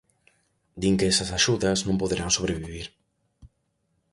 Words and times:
Din 0.81 0.95
que 0.99 1.09
esas 1.13 1.29
axudas 1.39 1.79
non 1.87 1.99
poderán 2.01 2.31
sobrevivir. 2.33 2.85